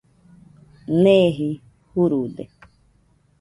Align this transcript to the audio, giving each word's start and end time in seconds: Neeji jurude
Neeji 1.03 1.49
jurude 1.93 2.43